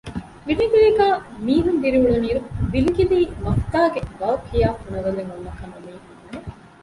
[0.45, 2.41] ވިލިގިލީގައި މީހުން ދިރިއުޅުނު އިރު
[2.73, 6.39] ވިލިގިލީ މަފުތާގެ ވައު ކިޔާ ފުނަވަލެއް އޮންނަކަމަށް މީހުން ބުނެ